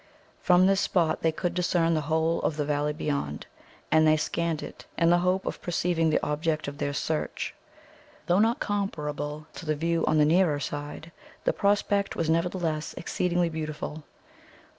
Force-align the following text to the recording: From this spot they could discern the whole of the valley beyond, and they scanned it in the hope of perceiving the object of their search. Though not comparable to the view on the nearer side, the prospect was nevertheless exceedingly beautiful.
From 0.41 0.65
this 0.65 0.81
spot 0.81 1.21
they 1.21 1.31
could 1.31 1.53
discern 1.53 1.93
the 1.93 2.01
whole 2.01 2.41
of 2.41 2.57
the 2.57 2.65
valley 2.65 2.91
beyond, 2.91 3.45
and 3.91 4.07
they 4.07 4.17
scanned 4.17 4.63
it 4.63 4.87
in 4.97 5.11
the 5.11 5.19
hope 5.19 5.45
of 5.45 5.61
perceiving 5.61 6.09
the 6.09 6.25
object 6.25 6.67
of 6.67 6.79
their 6.79 6.91
search. 6.91 7.53
Though 8.25 8.39
not 8.39 8.59
comparable 8.59 9.45
to 9.53 9.63
the 9.63 9.75
view 9.75 10.03
on 10.07 10.17
the 10.17 10.25
nearer 10.25 10.59
side, 10.59 11.11
the 11.43 11.53
prospect 11.53 12.15
was 12.15 12.31
nevertheless 12.31 12.95
exceedingly 12.97 13.49
beautiful. 13.49 14.03